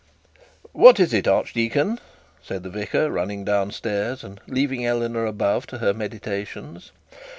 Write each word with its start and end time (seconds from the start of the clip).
'What 0.71 0.99
is 0.99 1.13
it, 1.13 1.27
archdeacon?' 1.27 1.99
said 2.41 2.63
the 2.63 2.71
vicar, 2.71 3.11
running 3.11 3.45
down 3.45 3.69
stairs, 3.69 4.23
and 4.23 4.41
leaving 4.47 4.83
Eleanor 4.83 5.27
above 5.27 5.67
to 5.67 5.77
her 5.77 5.93
meditations. 5.93 6.91